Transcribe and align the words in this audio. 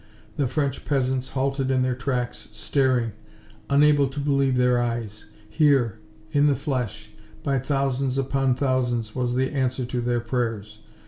The 0.35 0.47
French 0.47 0.83
peasants 0.83 1.29
halted 1.29 1.69
in 1.69 1.83
their 1.83 1.93
tracks, 1.93 2.47
staring, 2.53 3.11
unable 3.69 4.07
to 4.07 4.19
believe 4.19 4.57
their 4.57 4.79
eyes. 4.79 5.25
Here, 5.47 5.99
in 6.31 6.47
the 6.47 6.55
flesh, 6.55 7.11
by 7.43 7.59
thousands 7.59 8.17
upon 8.17 8.55
thousands, 8.55 9.13
was 9.13 9.35
the 9.35 9.51
answer 9.51 9.85
to 9.85 10.01
their 10.01 10.19
prayers. 10.19 10.79